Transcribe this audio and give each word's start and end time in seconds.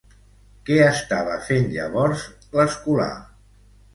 Què 0.69 0.77
estava 0.85 1.35
fent 1.49 1.69
llavors 1.75 2.25
l'escolà? 2.61 3.09